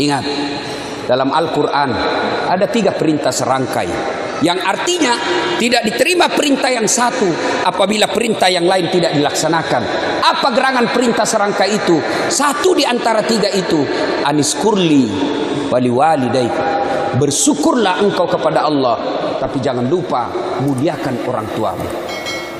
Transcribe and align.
Ingat, 0.00 0.24
dalam 1.04 1.28
Al-Quran 1.34 1.90
ada 2.48 2.66
tiga 2.70 2.96
perintah 2.96 3.34
serangkai 3.34 4.20
yang 4.42 4.58
artinya 4.58 5.14
tidak 5.56 5.86
diterima 5.86 6.26
perintah 6.26 6.66
yang 6.66 6.90
satu 6.90 7.30
apabila 7.62 8.10
perintah 8.10 8.50
yang 8.50 8.66
lain 8.66 8.90
tidak 8.90 9.14
dilaksanakan. 9.14 9.82
Apa 10.18 10.50
gerangan 10.50 10.90
perintah 10.90 11.22
serangkai 11.22 11.70
itu? 11.70 12.02
Satu 12.26 12.74
di 12.74 12.82
antara 12.82 13.22
tiga 13.22 13.46
itu, 13.54 13.86
anis 14.26 14.58
kurli 14.58 15.06
wali 15.70 15.90
walidaik. 15.90 16.54
Bersyukurlah 17.22 18.02
engkau 18.02 18.26
kepada 18.26 18.66
Allah, 18.66 18.98
tapi 19.38 19.62
jangan 19.62 19.86
lupa 19.86 20.26
muliakan 20.66 21.22
orang 21.22 21.46
tuamu. 21.54 21.88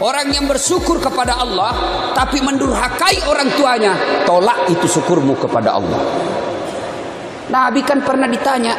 Orang 0.03 0.35
yang 0.35 0.51
bersyukur 0.51 0.99
kepada 0.99 1.39
Allah 1.39 1.71
tapi 2.15 2.43
mendurhakai 2.43 3.27
orang 3.27 3.51
tuanya, 3.55 3.95
tolak 4.27 4.67
itu 4.71 4.87
syukurmu 4.87 5.35
kepada 5.39 5.79
Allah. 5.79 5.99
Nabi 7.53 7.85
kan 7.85 8.01
pernah 8.01 8.25
ditanya, 8.25 8.73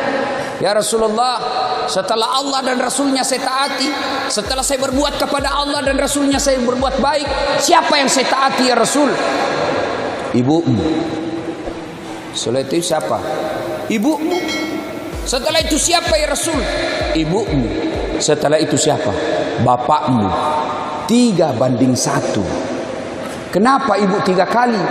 "Ya 0.57 0.73
Rasulullah, 0.73 1.37
setelah 1.85 2.41
Allah 2.41 2.65
dan 2.65 2.81
Rasulnya 2.81 3.21
saya 3.21 3.45
taati, 3.45 3.89
setelah 4.33 4.65
saya 4.65 4.81
berbuat 4.81 5.21
kepada 5.21 5.53
Allah 5.53 5.85
dan 5.85 6.01
Rasulnya 6.01 6.41
saya 6.41 6.57
berbuat 6.57 6.97
baik, 6.97 7.61
siapa 7.61 8.01
yang 8.01 8.09
saya 8.09 8.25
taati 8.25 8.63
ya 8.65 8.75
Rasul?" 8.75 9.13
Ibumu. 10.33 10.81
Setelah 12.33 12.65
itu 12.65 12.81
siapa? 12.81 13.17
Ibumu. 13.93 14.33
Setelah 15.23 15.61
itu 15.61 15.77
siapa 15.77 16.17
ya 16.17 16.33
Rasul? 16.33 16.57
Ibumu. 17.13 17.69
Setelah 18.17 18.57
itu 18.57 18.73
siapa? 18.73 19.13
Bapakmu. 19.61 20.27
Tiga 21.05 21.53
banding 21.53 21.93
satu. 21.93 22.41
Kenapa 23.53 24.01
ibu 24.01 24.17
tiga 24.25 24.49
kali? 24.49 24.81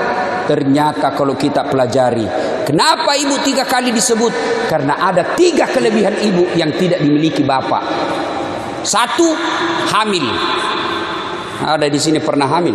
Ternyata 0.46 1.10
kalau 1.18 1.34
kita 1.34 1.66
pelajari, 1.66 2.22
kenapa 2.64 3.14
ibu 3.18 3.36
tiga 3.42 3.66
kali 3.66 3.90
disebut? 3.94 4.32
Karena 4.68 4.98
ada 4.98 5.34
tiga 5.36 5.68
kelebihan 5.68 6.16
ibu 6.22 6.48
yang 6.56 6.72
tidak 6.76 7.02
dimiliki 7.02 7.42
bapak. 7.44 7.82
Satu, 8.82 9.30
hamil. 9.94 10.26
Ada 11.62 11.86
di 11.86 11.98
sini 12.02 12.18
pernah 12.18 12.50
hamil. 12.50 12.74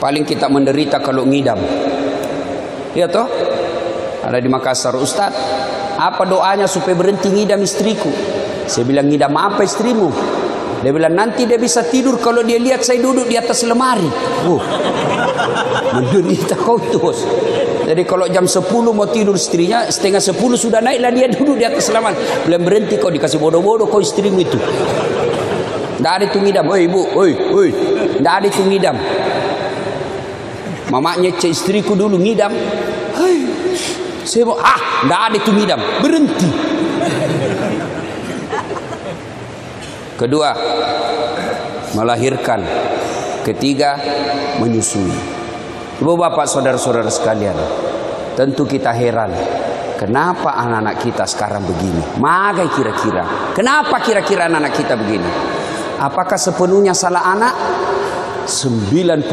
Paling 0.00 0.24
kita 0.24 0.48
menderita 0.48 0.98
kalau 0.98 1.28
ngidam. 1.28 1.60
Iya 2.96 3.06
toh? 3.06 3.28
Ada 4.24 4.38
di 4.40 4.48
Makassar, 4.48 4.96
Ustaz. 4.96 5.30
Apa 6.00 6.24
doanya 6.24 6.64
supaya 6.64 6.96
berhenti 6.96 7.28
ngidam 7.28 7.60
istriku? 7.60 8.08
Saya 8.64 8.88
bilang 8.88 9.12
ngidam 9.12 9.36
apa 9.36 9.60
istrimu? 9.60 10.08
Dia 10.82 10.90
bilang 10.90 11.14
nanti 11.14 11.46
dia 11.46 11.62
bisa 11.62 11.86
tidur 11.86 12.18
kalau 12.18 12.42
dia 12.42 12.58
lihat 12.58 12.82
saya 12.82 12.98
duduk 12.98 13.30
di 13.30 13.38
atas 13.38 13.62
lemari. 13.62 14.10
Oh. 14.50 14.58
Menderita 15.94 16.58
kau 16.58 16.82
terus. 16.82 17.22
Jadi 17.86 18.02
kalau 18.02 18.26
jam 18.26 18.50
10 18.50 18.66
mau 18.90 19.06
tidur 19.06 19.38
istrinya, 19.38 19.86
setengah 19.86 20.18
10 20.18 20.34
sudah 20.58 20.82
naiklah 20.82 21.14
dia 21.14 21.30
duduk 21.30 21.54
di 21.54 21.62
atas 21.62 21.86
lemari. 21.94 22.18
Belum 22.50 22.66
berhenti 22.66 22.98
kau 22.98 23.14
dikasih 23.14 23.38
bodoh-bodoh 23.38 23.86
kau 23.86 24.02
istrimu 24.02 24.42
itu. 24.42 24.58
Tidak 26.02 26.12
ada 26.18 26.24
itu 26.26 26.42
ngidam. 26.42 26.66
Oi 26.66 26.90
ibu, 26.90 27.02
oi, 27.14 27.30
oi. 27.54 27.68
Tidak 28.18 28.32
ada 28.42 28.46
itu 28.50 28.62
ngidam. 28.66 28.96
Mamanya 30.90 31.30
cek 31.38 31.54
istriku 31.54 31.94
dulu 31.94 32.18
ngidam. 32.18 32.50
Hai. 33.14 33.38
Saya 34.26 34.50
mau, 34.50 34.58
ah, 34.58 35.06
tidak 35.06 35.20
ada 35.30 35.36
itu 35.38 35.50
ngidam. 35.54 35.80
Berhenti. 36.02 36.50
Kedua, 40.22 40.54
melahirkan. 41.98 42.62
Ketiga, 43.42 43.98
menyusui. 44.62 45.10
Ibu 45.98 46.14
bapak 46.14 46.46
saudara-saudara 46.46 47.10
sekalian, 47.10 47.58
tentu 48.38 48.62
kita 48.62 48.94
heran. 48.94 49.34
Kenapa 49.98 50.54
anak-anak 50.54 51.02
kita 51.02 51.26
sekarang 51.26 51.66
begini? 51.66 52.22
Magai 52.22 52.70
kira-kira. 52.70 53.50
Kenapa 53.50 53.98
kira-kira 53.98 54.46
anak-anak 54.46 54.74
kita 54.78 54.94
begini? 54.94 55.26
Apakah 55.98 56.38
sepenuhnya 56.38 56.94
salah 56.94 57.26
anak? 57.34 57.54
90% 58.46 59.26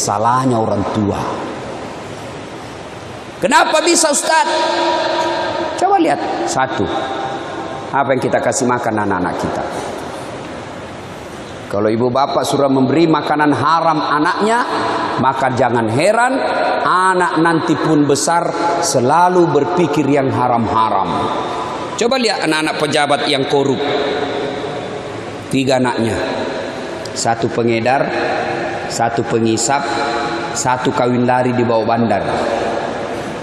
salahnya 0.00 0.64
orang 0.64 0.80
tua. 0.96 1.20
Kenapa 3.36 3.84
bisa 3.84 4.08
Ustaz? 4.08 4.48
Coba 5.76 6.00
lihat. 6.00 6.48
Satu, 6.48 6.88
apa 7.94 8.18
yang 8.18 8.22
kita 8.22 8.42
kasih 8.42 8.66
makan 8.66 9.06
anak-anak 9.06 9.34
kita. 9.38 9.64
Kalau 11.70 11.90
ibu 11.90 12.10
bapak 12.10 12.42
sudah 12.42 12.70
memberi 12.70 13.06
makanan 13.06 13.50
haram 13.50 13.98
anaknya, 13.98 14.62
maka 15.18 15.54
jangan 15.54 15.86
heran 15.90 16.38
anak 16.86 17.38
nanti 17.42 17.74
pun 17.78 18.06
besar 18.06 18.50
selalu 18.82 19.50
berpikir 19.50 20.06
yang 20.06 20.30
haram-haram. 20.30 21.10
Coba 21.94 22.18
lihat 22.18 22.46
anak-anak 22.46 22.78
pejabat 22.78 23.20
yang 23.30 23.46
korup. 23.46 23.78
Tiga 25.50 25.78
anaknya. 25.78 26.14
Satu 27.14 27.46
pengedar, 27.46 28.06
satu 28.90 29.22
pengisap, 29.22 29.82
satu 30.54 30.90
kawin 30.90 31.26
lari 31.26 31.54
di 31.54 31.62
bawah 31.62 31.86
bandar. 31.86 32.22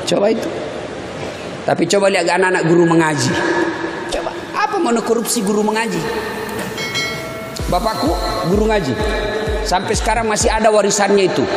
Coba 0.07 0.31
itu. 0.31 0.47
Tapi 1.67 1.83
coba 1.87 2.07
lihat 2.07 2.27
anak-anak 2.31 2.63
guru 2.63 2.83
mengaji. 2.87 3.50
Mau 4.91 4.99
korupsi 5.07 5.39
guru 5.39 5.63
mengaji? 5.63 6.03
Bapakku 7.71 8.11
guru 8.51 8.67
ngaji. 8.67 8.91
Sampai 9.63 9.95
sekarang 9.95 10.27
masih 10.27 10.51
ada 10.51 10.67
warisannya 10.67 11.31
itu. 11.31 11.47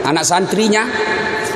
Anak 0.00 0.24
santrinya 0.24 0.88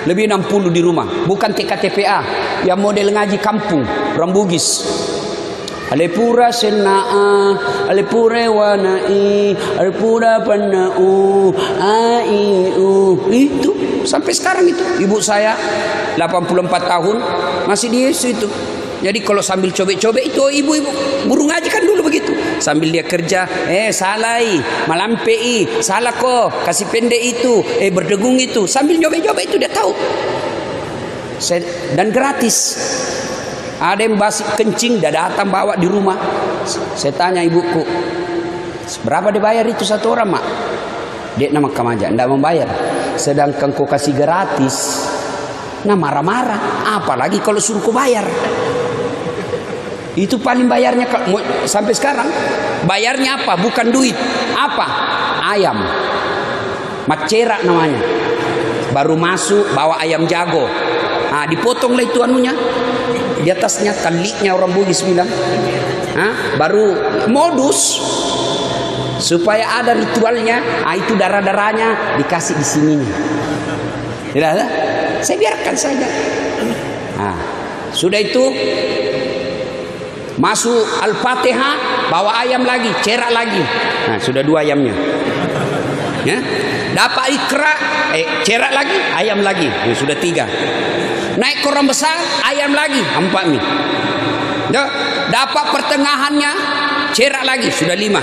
lebih 0.04 0.28
60 0.28 0.68
di 0.68 0.84
rumah. 0.84 1.08
Bukan 1.24 1.56
TKTPA. 1.56 2.20
Yang 2.68 2.80
model 2.84 3.08
ngaji 3.16 3.40
kampung. 3.40 3.88
Rambugis. 4.20 4.84
Alepura 5.88 6.52
sena'a 6.52 7.56
Alepura 7.88 8.44
wana'i 8.44 9.56
Alepura 9.80 10.44
pana'u 10.44 11.48
Ai'u 11.80 13.16
Itu 13.32 13.72
Sampai 14.04 14.36
sekarang 14.36 14.68
itu 14.68 14.84
Ibu 15.00 15.16
saya 15.24 15.56
84 16.20 16.68
tahun 16.92 17.16
Masih 17.64 17.88
di 17.88 18.04
Yesus 18.04 18.36
itu 18.36 18.44
jadi 18.98 19.18
kalau 19.22 19.38
sambil 19.38 19.70
cobek-cobek 19.70 20.34
itu 20.34 20.40
oh, 20.42 20.50
ibu-ibu 20.50 20.90
guru 21.30 21.46
ngaji 21.46 21.68
kan 21.70 21.82
dulu 21.86 22.10
begitu. 22.10 22.34
Sambil 22.58 22.90
dia 22.90 23.06
kerja, 23.06 23.46
eh 23.70 23.94
salai, 23.94 24.58
malampei, 24.90 25.78
salah 25.78 26.10
kok, 26.10 26.66
kasih 26.66 26.90
pendek 26.90 27.22
itu, 27.22 27.62
eh 27.78 27.94
berdegung 27.94 28.34
itu. 28.42 28.66
Sambil 28.66 28.98
cobek-cobek 28.98 29.44
itu 29.46 29.56
dia 29.56 29.70
tahu. 29.70 29.94
Dan 31.94 32.10
gratis. 32.10 32.74
Ada 33.78 34.10
yang 34.10 34.18
basi 34.18 34.42
kencing, 34.58 34.98
dia 34.98 35.14
datang 35.14 35.54
bawa 35.54 35.78
di 35.78 35.86
rumah. 35.86 36.18
Saya 36.98 37.14
tanya 37.14 37.46
ibuku, 37.46 37.86
berapa 39.06 39.30
dibayar 39.30 39.62
itu 39.62 39.86
satu 39.86 40.18
orang 40.18 40.34
mak? 40.34 40.44
Dia 41.38 41.54
nama 41.54 41.70
kamaja, 41.70 42.10
tidak 42.10 42.26
membayar. 42.26 42.66
Sedangkan 43.14 43.70
kau 43.70 43.86
kasih 43.86 44.18
gratis, 44.18 45.06
nah 45.86 45.94
marah-marah. 45.94 46.90
Apalagi 46.98 47.38
kalau 47.38 47.62
suruh 47.62 47.78
kau 47.78 47.94
bayar. 47.94 48.26
Itu 50.18 50.42
paling 50.42 50.66
bayarnya 50.66 51.06
sampai 51.62 51.94
sekarang. 51.94 52.26
Bayarnya 52.90 53.38
apa? 53.38 53.54
Bukan 53.62 53.94
duit. 53.94 54.18
Apa? 54.58 54.86
Ayam. 55.54 55.78
Macera 57.06 57.62
namanya. 57.62 58.02
Baru 58.90 59.14
masuk 59.14 59.70
bawa 59.78 60.02
ayam 60.02 60.26
jago. 60.26 60.66
Nah, 61.30 61.46
dipotonglah 61.46 62.02
itu 62.02 62.18
anunya. 62.18 62.50
Di 63.38 63.48
atasnya 63.54 63.94
taliknya 63.94 64.58
orang 64.58 64.74
Bugis 64.74 65.06
bilang. 65.06 65.30
Nah, 66.18 66.58
baru 66.58 66.98
modus 67.30 68.02
supaya 69.22 69.78
ada 69.78 69.94
ritualnya. 69.94 70.82
Ah 70.82 70.98
itu 70.98 71.14
darah-darahnya 71.14 72.18
dikasih 72.18 72.58
di 72.58 72.66
sininya. 72.66 73.12
Tidak? 74.34 74.68
Saya 75.22 75.36
biarkan 75.38 75.76
saja. 75.78 76.08
Nah, 77.18 77.38
sudah 77.94 78.18
itu 78.18 78.44
Masuk 80.38 80.86
Al-Fatihah, 81.02 82.06
bawa 82.14 82.38
ayam 82.46 82.62
lagi, 82.62 82.94
cerak 83.02 83.34
lagi. 83.34 83.58
Nah, 84.06 84.18
sudah 84.22 84.46
dua 84.46 84.62
ayamnya. 84.62 84.94
Ya. 86.22 86.38
Dapat 86.94 87.26
ikra, 87.34 87.74
eh 88.14 88.26
cerak 88.46 88.70
lagi, 88.70 88.96
ayam 89.18 89.42
lagi. 89.42 89.66
Ya, 89.66 89.92
sudah 89.98 90.14
tiga. 90.14 90.46
Naik 91.38 91.62
koran 91.62 91.90
besar, 91.90 92.14
ayam 92.46 92.70
lagi, 92.70 93.02
empat 93.02 93.44
nih. 93.50 93.62
Ya. 94.70 94.86
Dapat 95.28 95.64
pertengahannya, 95.74 96.52
cerak 97.12 97.42
lagi, 97.42 97.68
sudah 97.74 97.98
lima. 97.98 98.22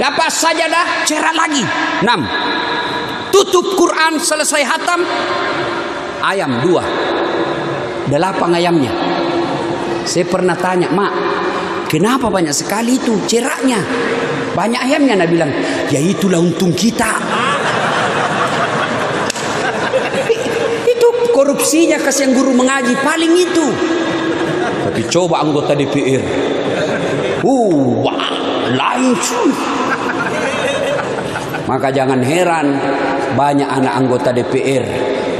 Dapat 0.00 0.28
sajadah, 0.32 1.04
cerak 1.04 1.36
lagi, 1.36 1.62
enam. 2.00 2.24
Tutup 3.28 3.76
Quran 3.76 4.16
selesai 4.16 4.64
hatam, 4.64 5.04
ayam 6.24 6.56
dua. 6.64 6.80
Delapan 8.08 8.50
ayamnya. 8.56 8.92
Saya 10.02 10.26
pernah 10.26 10.58
tanya, 10.58 10.90
Mak, 10.90 11.12
kenapa 11.86 12.26
banyak 12.28 12.54
sekali 12.54 12.98
itu 12.98 13.14
ceraknya? 13.26 13.78
Banyak 14.52 14.80
ayamnya, 14.84 15.16
Nabi 15.16 15.32
bilang, 15.38 15.52
ya 15.88 16.00
itulah 16.02 16.42
untung 16.42 16.74
kita. 16.76 17.08
itu 20.92 21.08
korupsinya 21.32 21.96
kasihan 22.02 22.36
guru 22.36 22.52
mengaji 22.52 22.92
paling 23.00 23.32
itu. 23.32 23.66
Tapi 24.82 25.00
coba 25.08 25.40
anggota 25.40 25.72
DPR. 25.72 26.20
Uh, 27.40 28.04
wah, 28.04 28.28
lain. 28.70 29.16
Maka 31.64 31.88
jangan 31.94 32.20
heran 32.20 32.76
banyak 33.32 33.64
anak 33.64 33.94
anggota 33.96 34.28
DPR, 34.34 34.84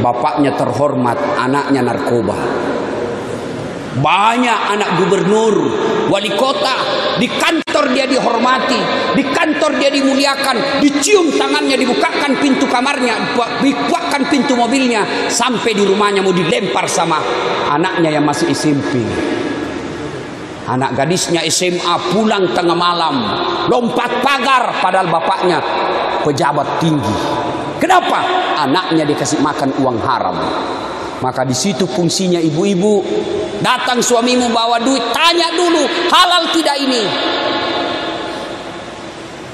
bapaknya 0.00 0.56
terhormat, 0.56 1.19
anaknya 1.37 1.85
narkoba. 1.85 2.38
Banyak 3.93 4.61
anak 4.73 5.05
gubernur, 5.05 5.56
wali 6.09 6.33
kota, 6.33 6.81
di 7.21 7.29
kantor 7.29 7.93
dia 7.93 8.09
dihormati, 8.09 8.81
di 9.12 9.21
kantor 9.21 9.77
dia 9.77 9.93
dimuliakan, 9.93 10.81
dicium 10.81 11.29
tangannya, 11.37 11.77
dibukakan 11.77 12.41
pintu 12.41 12.65
kamarnya, 12.73 13.37
dibukakan 13.61 14.33
pintu 14.33 14.56
mobilnya, 14.56 15.29
sampai 15.29 15.77
di 15.77 15.85
rumahnya 15.85 16.25
mau 16.25 16.33
dilempar 16.33 16.89
sama 16.89 17.21
anaknya 17.69 18.17
yang 18.17 18.25
masih 18.25 18.49
SMP. 18.56 19.05
Anak 20.73 20.97
gadisnya 20.97 21.45
SMA 21.53 22.17
pulang 22.17 22.49
tengah 22.56 22.79
malam, 22.79 23.21
lompat 23.69 24.25
pagar 24.25 24.81
padahal 24.81 25.12
bapaknya 25.12 25.61
pejabat 26.25 26.81
tinggi. 26.81 27.17
Kenapa? 27.77 28.25
Anaknya 28.56 29.05
dikasih 29.05 29.43
makan 29.43 29.75
uang 29.85 29.99
haram. 30.00 30.38
Maka 31.19 31.43
di 31.47 31.55
situ 31.55 31.87
fungsinya 31.87 32.38
ibu-ibu 32.38 33.03
Datang 33.62 34.03
suamimu 34.03 34.50
bawa 34.50 34.82
duit, 34.82 35.00
tanya 35.14 35.55
dulu 35.55 35.87
halal 36.11 36.50
tidak 36.50 36.76
ini. 36.82 37.03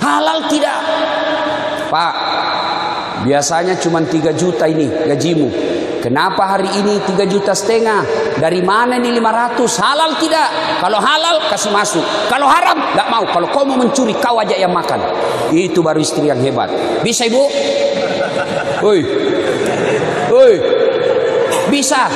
Halal 0.01 0.49
tidak? 0.49 0.79
Pak, 1.93 2.15
biasanya 3.29 3.77
cuma 3.77 4.01
3 4.01 4.33
juta 4.33 4.65
ini 4.65 4.89
gajimu. 4.89 5.49
Kenapa 5.99 6.57
hari 6.57 6.71
ini 6.79 7.03
3 7.05 7.29
juta 7.29 7.53
setengah? 7.53 8.07
Dari 8.39 8.63
mana 8.65 8.97
ini 8.97 9.13
500? 9.19 9.83
Halal 9.83 10.17
tidak? 10.17 10.49
Kalau 10.79 11.03
halal 11.03 11.43
kasih 11.51 11.75
masuk. 11.75 12.05
Kalau 12.31 12.47
haram 12.47 12.79
nggak 12.79 13.09
mau. 13.11 13.25
Kalau 13.29 13.47
kau 13.51 13.67
mau 13.67 13.77
mencuri 13.77 14.15
kau 14.17 14.39
aja 14.39 14.55
yang 14.55 14.71
makan. 14.71 15.03
Itu 15.51 15.83
baru 15.83 15.99
istri 16.01 16.31
yang 16.31 16.39
hebat. 16.41 16.71
Bisa 17.03 17.27
ibu? 17.27 17.45
Woi, 18.79 19.03
woi, 20.31 20.55
bisa. 21.67 22.07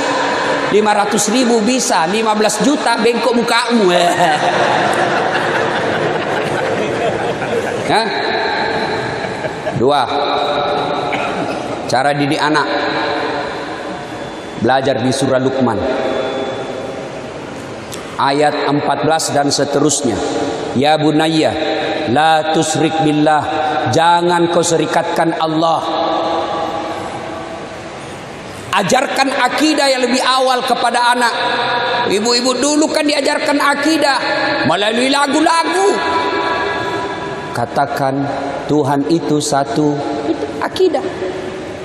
500 0.73 1.37
ribu 1.37 1.61
bisa 1.61 2.09
15 2.09 2.65
juta 2.65 2.97
bengkok 2.97 3.37
mukamu 3.37 3.93
Hah? 7.93 8.09
dua. 9.77 10.07
Cara 11.91 12.15
didik 12.15 12.39
anak. 12.39 12.65
Belajar 14.63 15.03
di 15.03 15.11
surah 15.11 15.43
Luqman. 15.43 15.77
Ayat 18.17 18.71
14 18.71 19.35
dan 19.35 19.51
seterusnya. 19.51 20.15
Ya 20.79 20.95
bunayya 20.97 21.53
la 22.15 22.55
tusrik 22.55 23.03
billah. 23.03 23.61
Jangan 23.91 24.49
kau 24.55 24.63
serikatkan 24.63 25.37
Allah 25.43 25.83
Ajarkan 28.73 29.29
akidah 29.29 29.85
yang 29.85 30.01
lebih 30.09 30.25
awal 30.25 30.65
kepada 30.65 31.13
anak. 31.13 31.33
Ibu-ibu 32.09 32.57
dulu 32.57 32.89
kan 32.89 33.05
diajarkan 33.05 33.61
akidah 33.61 34.19
melalui 34.65 35.13
lagu-lagu. 35.13 35.89
Katakan 37.53 38.25
Tuhan 38.65 39.05
itu 39.13 39.37
satu. 39.45 39.93
Itu 40.25 40.45
akidah. 40.65 41.05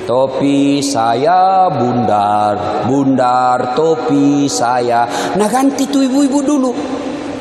Topi 0.07 0.79
saya 0.79 1.67
bundar, 1.67 2.87
bundar 2.87 3.75
topi 3.75 4.47
saya. 4.47 5.03
Nah 5.35 5.51
ganti 5.51 5.83
tuh 5.91 6.07
ibu-ibu 6.07 6.39
dulu. 6.39 6.71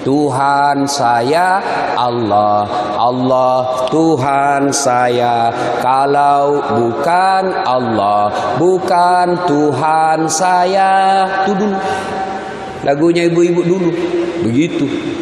Tuhan 0.06 0.86
saya 0.86 1.58
Allah. 1.98 2.62
Allah 2.94 3.90
Tuhan 3.90 4.70
saya. 4.70 5.50
Kalau 5.82 6.62
bukan 6.62 7.44
Allah 7.66 8.30
Bukan 8.54 9.34
Tuhan 9.50 10.30
saya. 10.30 11.26
Itu 11.42 11.58
dulu. 11.58 11.78
Lagunya 12.86 13.26
ibu-ibu 13.26 13.66
dulu. 13.66 13.90
Begitu 14.46 15.15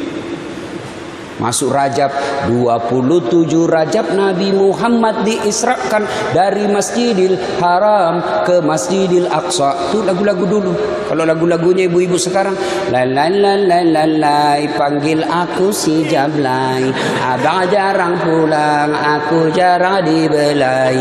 Masuk 1.44 1.76
Rajab 1.76 2.08
27 2.48 3.68
Rajab 3.68 4.16
Nabi 4.16 4.48
Muhammad 4.56 5.28
diisrakan 5.28 6.08
dari 6.32 6.64
Masjidil 6.64 7.36
Haram 7.60 8.48
ke 8.48 8.64
Masjidil 8.64 9.28
Aqsa. 9.28 9.92
Itu 9.92 10.08
lagu-lagu 10.08 10.48
dulu. 10.48 10.72
Kalau 11.04 11.28
lagu-lagunya 11.28 11.84
ibu-ibu 11.84 12.16
sekarang 12.16 12.56
la 12.88 13.04
la 13.04 13.28
la 13.28 13.60
la 13.60 13.84
la 13.84 14.04
la 14.08 14.56
panggil 14.72 15.20
aku 15.20 15.68
si 15.68 16.08
Jablay. 16.08 16.88
Abang 17.20 17.68
jarang 17.68 18.16
pulang, 18.24 18.96
aku 18.96 19.52
jarang 19.52 20.00
dibelai. 20.00 20.96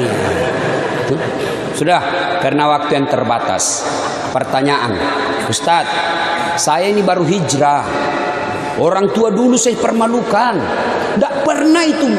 Itu. 1.08 1.16
Sudah 1.72 2.04
karena 2.44 2.68
waktu 2.68 3.00
yang 3.00 3.08
terbatas. 3.08 3.88
Pertanyaan, 4.36 4.92
Ustadz, 5.48 5.94
saya 6.60 6.90
ini 6.90 7.00
baru 7.00 7.24
hijrah 7.24 8.13
Orang 8.82 9.14
tua 9.14 9.30
dulu 9.30 9.54
saya 9.54 9.78
permalukan. 9.78 10.56
Tidak 11.18 11.34
pernah 11.46 11.84
itu. 11.86 12.10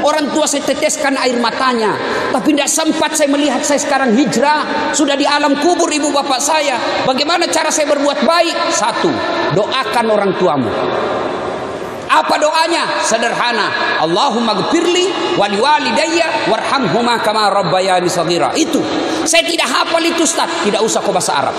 Orang 0.00 0.32
tua 0.32 0.48
saya 0.48 0.64
teteskan 0.64 1.16
air 1.20 1.36
matanya. 1.36 1.92
Tapi 2.32 2.56
tidak 2.56 2.72
sempat 2.72 3.12
saya 3.16 3.28
melihat 3.28 3.60
saya 3.60 3.80
sekarang 3.80 4.16
hijrah. 4.16 4.92
Sudah 4.96 5.16
di 5.16 5.28
alam 5.28 5.56
kubur 5.60 5.88
ibu 5.92 6.08
bapak 6.12 6.40
saya. 6.40 6.76
Bagaimana 7.04 7.48
cara 7.48 7.68
saya 7.68 7.88
berbuat 7.92 8.24
baik? 8.24 8.56
Satu, 8.72 9.12
doakan 9.56 10.06
orang 10.08 10.32
tuamu. 10.40 10.72
Apa 12.10 12.34
doanya? 12.42 13.06
Sederhana. 13.06 13.70
Allahumma 14.02 14.58
gfirli 14.66 15.36
wali 15.38 15.62
walidayya 15.62 16.50
warhamhuma 16.50 17.22
kama 17.22 17.46
rabbayani 17.54 18.10
saghira. 18.10 18.50
Itu. 18.58 18.82
Saya 19.22 19.46
tidak 19.46 19.70
hafal 19.70 20.02
itu 20.02 20.26
Ustaz. 20.26 20.50
Tidak 20.66 20.82
usah 20.82 20.98
kau 21.06 21.14
bahasa 21.14 21.38
Arab. 21.38 21.54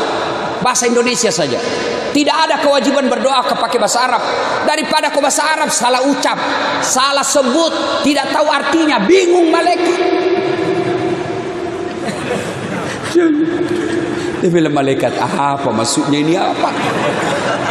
Bahasa 0.59 0.91
Indonesia 0.91 1.31
saja. 1.31 1.56
Tidak 2.11 2.35
ada 2.35 2.59
kewajiban 2.59 3.07
berdoa 3.07 3.39
kepakai 3.47 3.79
bahasa 3.79 4.03
Arab. 4.03 4.21
Daripada 4.67 5.09
kau 5.09 5.23
bahasa 5.23 5.47
Arab 5.47 5.71
salah 5.71 6.03
ucap, 6.03 6.37
salah 6.83 7.24
sebut, 7.24 8.03
tidak 8.03 8.29
tahu 8.36 8.47
artinya, 8.51 9.00
bingung 9.03 9.47
malaikat. 9.47 10.00
Dia 14.41 14.50
bilang 14.50 14.74
malaikat, 14.74 15.13
apa 15.19 15.69
maksudnya 15.69 16.19
ini 16.19 16.33
apa? 16.36 16.74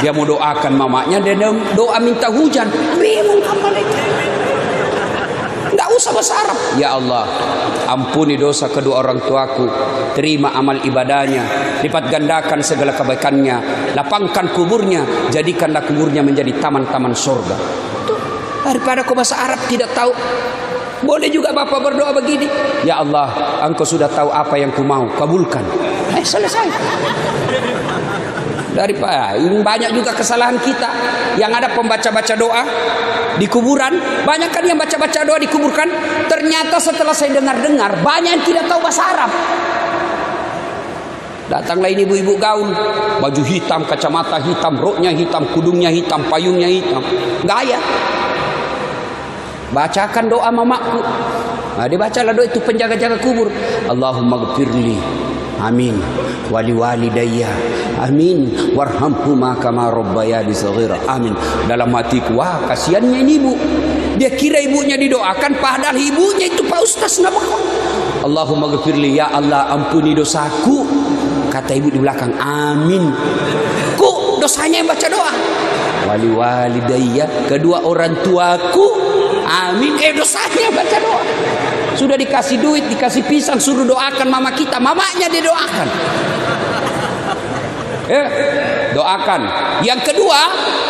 Dia 0.01 0.15
mau 0.15 0.25
doakan 0.25 0.73
mamanya, 0.77 1.19
dia 1.21 1.37
doa 1.77 1.99
minta 2.01 2.33
hujan. 2.33 2.69
Bingung 2.97 3.43
kan 3.45 3.57
malaikat 3.61 4.20
usah 6.01 6.13
bahasa 6.17 6.35
Arab. 6.41 6.57
Ya 6.81 6.97
Allah, 6.97 7.25
ampuni 7.85 8.41
dosa 8.41 8.73
kedua 8.73 9.05
orang 9.05 9.21
tuaku. 9.21 9.69
Terima 10.17 10.57
amal 10.57 10.81
ibadahnya. 10.81 11.45
Lipat 11.85 12.09
gandakan 12.09 12.65
segala 12.65 12.97
kebaikannya. 12.97 13.57
Lapangkan 13.93 14.57
kuburnya. 14.57 15.05
Jadikanlah 15.29 15.85
kuburnya 15.85 16.25
menjadi 16.25 16.57
taman-taman 16.57 17.13
surga. 17.13 17.57
Tuh, 18.09 18.19
daripada 18.65 19.05
kau 19.05 19.13
bahasa 19.13 19.37
Arab 19.37 19.61
tidak 19.69 19.93
tahu. 19.93 20.17
Boleh 21.01 21.33
juga 21.33 21.53
Bapak 21.53 21.81
berdoa 21.81 22.13
begini. 22.13 22.45
Ya 22.85 23.01
Allah, 23.01 23.33
engkau 23.65 23.89
sudah 23.89 24.09
tahu 24.09 24.29
apa 24.33 24.57
yang 24.57 24.73
ku 24.73 24.85
mau. 24.85 25.09
Kabulkan. 25.17 25.65
Eh, 26.17 26.25
selesai. 26.25 26.69
Daripada 28.71 29.35
ini 29.35 29.59
banyak 29.59 29.91
juga 29.99 30.15
kesalahan 30.15 30.55
kita 30.63 30.89
yang 31.35 31.51
ada 31.51 31.71
pembaca-baca 31.75 32.35
doa 32.39 32.63
di 33.37 33.47
kuburan. 33.51 33.99
Banyak 34.23 34.51
kan 34.55 34.63
yang 34.63 34.79
baca-baca 34.79 35.27
doa 35.27 35.39
dikuburkan. 35.43 35.89
Ternyata 36.31 36.79
setelah 36.79 37.15
saya 37.15 37.35
dengar-dengar 37.35 37.99
banyak 38.05 38.31
yang 38.39 38.45
tidak 38.47 38.65
tahu 38.71 38.79
bahasa 38.79 39.03
Arab. 39.11 39.31
Datanglah 41.51 41.91
ini 41.91 42.07
ibu-ibu 42.07 42.39
gaun, 42.39 42.71
baju 43.19 43.43
hitam, 43.43 43.83
kacamata 43.83 44.39
hitam, 44.39 44.79
roknya 44.79 45.11
hitam, 45.11 45.43
kudungnya 45.51 45.91
hitam, 45.91 46.23
payungnya 46.31 46.71
hitam, 46.71 47.03
gaya. 47.43 47.75
Bacakan 49.75 50.31
doa 50.31 50.47
mamaku. 50.55 51.03
Nah, 51.75 51.91
dia 51.91 51.99
bacalah 51.99 52.31
doa 52.31 52.47
itu 52.47 52.63
penjaga-jaga 52.63 53.19
kubur. 53.19 53.51
Allahumma 53.91 54.55
gfirli 54.55 54.95
Amin. 55.61 55.99
Wali 56.49 56.73
walidayya. 56.73 57.51
Amin. 58.01 58.73
Warhamhuma 58.73 59.61
kama 59.61 59.93
rabbayani 59.93 60.57
saghira. 60.57 60.97
Amin. 61.05 61.37
Dalam 61.69 61.93
hatiku, 61.93 62.41
wah 62.41 62.65
kasihannya 62.65 63.21
ini 63.21 63.33
ibu. 63.37 63.53
Dia 64.17 64.33
kira 64.33 64.57
ibunya 64.61 64.97
didoakan 64.97 65.61
padahal 65.61 65.97
ibunya 65.97 66.49
itu 66.49 66.61
Pak 66.69 66.81
Ustaz 66.85 67.25
nama 67.25 67.41
Allahumma 68.21 68.69
ghafirli 68.69 69.17
ya 69.17 69.33
Allah 69.33 69.69
ampuni 69.73 70.17
dosaku. 70.17 70.85
Kata 71.51 71.73
ibu 71.77 71.91
di 71.91 71.99
belakang, 71.99 72.37
amin. 72.41 73.11
Ku 73.97 74.39
dosanya 74.41 74.81
yang 74.81 74.89
baca 74.89 75.07
doa. 75.09 75.33
Wali 76.09 76.29
walidayya, 76.31 77.49
kedua 77.49 77.85
orang 77.85 78.17
tuaku. 78.25 78.87
Amin. 79.45 79.99
Eh 79.99 80.15
dosanya 80.15 80.71
yang 80.71 80.77
baca 80.77 80.97
doa. 81.01 81.23
Sudah 81.99 82.17
dikasih 82.17 82.63
duit, 82.63 82.87
dikasih 82.87 83.27
pisang, 83.27 83.59
suruh 83.59 83.85
doakan 83.85 84.29
mama 84.31 84.55
kita. 84.55 84.79
Mamanya 84.79 85.27
dia 85.27 85.43
doakan. 85.43 85.89
Ya, 88.11 88.27
doakan. 88.91 89.41
Yang 89.87 90.11
kedua, 90.11 90.41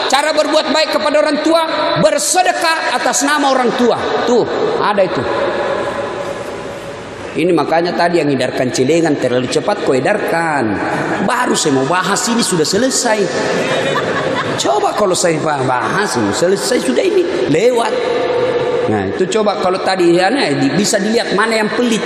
cara 0.08 0.32
berbuat 0.32 0.72
baik 0.72 0.96
kepada 0.96 1.20
orang 1.20 1.44
tua, 1.44 1.62
bersedekah 2.00 2.96
atas 2.96 3.28
nama 3.28 3.52
orang 3.52 3.68
tua. 3.76 4.00
Tuh, 4.24 4.44
ada 4.80 5.04
itu. 5.04 5.20
Ini 7.30 7.52
makanya 7.54 7.94
tadi 7.94 8.18
yang 8.18 8.26
hidarkan 8.26 8.74
celengan 8.74 9.14
terlalu 9.20 9.46
cepat 9.46 9.86
kau 9.86 9.94
edarkan. 9.94 10.74
Baru 11.28 11.54
saya 11.54 11.78
mau 11.78 11.86
bahas 11.86 12.18
ini 12.26 12.42
sudah 12.42 12.66
selesai. 12.66 13.20
Coba 14.58 14.96
kalau 14.98 15.14
saya 15.14 15.38
bahas 15.40 16.18
selesai 16.34 16.82
sudah 16.82 17.04
ini 17.04 17.22
lewat. 17.52 17.92
Nah 18.90 19.06
itu 19.06 19.30
coba 19.38 19.62
kalau 19.62 19.78
tadi 19.78 20.18
ya, 20.18 20.26
nah, 20.26 20.42
bisa 20.74 20.98
dilihat 20.98 21.38
mana 21.38 21.62
yang 21.62 21.70
pelit. 21.70 22.02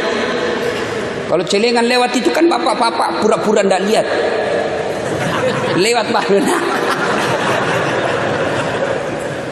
Kalau 1.24 1.40
celengan 1.48 1.88
lewat 1.88 2.12
itu 2.20 2.28
kan 2.28 2.44
bapak-bapak 2.44 3.24
pura-pura 3.24 3.64
ndak 3.64 3.80
lihat. 3.88 4.06
Lewat 5.74 6.06
baru 6.14 6.38
nah. 6.38 6.62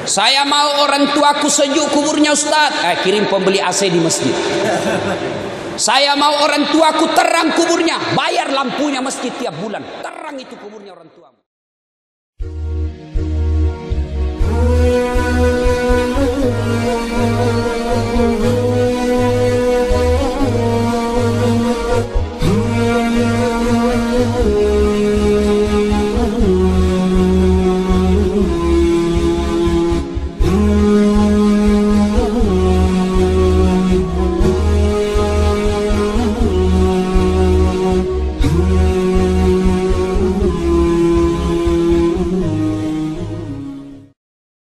Saya 0.03 0.43
mau 0.43 0.83
orang 0.83 1.15
tuaku 1.15 1.47
sejuk 1.47 1.89
kuburnya 1.95 2.35
Ustaz. 2.35 2.75
Eh, 2.83 2.97
kirim 3.07 3.31
pembeli 3.31 3.63
AC 3.63 3.87
di 3.87 4.03
masjid. 4.03 4.35
Saya 5.79 6.19
mau 6.19 6.43
orang 6.43 6.69
tuaku 6.69 7.07
terang 7.17 7.55
kuburnya, 7.55 7.97
bayar 8.13 8.51
lampunya 8.51 9.01
masjid 9.01 9.31
tiap 9.35 9.55
bulan. 9.63 9.83
Terang 10.03 10.37
itu 10.37 10.55
kuburnya 10.59 10.93
orang 10.95 11.09
tuamu. 11.15 11.42